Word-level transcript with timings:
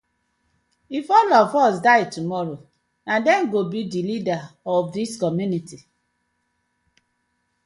If 0.89 1.11
all 1.11 1.31
of 1.31 1.53
us 1.55 1.79
die 1.79 2.05
tomorrow, 2.09 2.57
na 3.05 3.15
dem 3.27 3.51
go 3.51 3.61
bi 3.69 3.83
the 3.93 4.01
leaders 4.01 4.47
of 4.65 4.91
dis 4.93 5.15
community. 5.19 5.85